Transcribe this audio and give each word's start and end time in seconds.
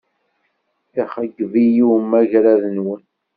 Ixeyyeb-iyi 1.01 1.83
umagrad-nwen. 1.97 3.01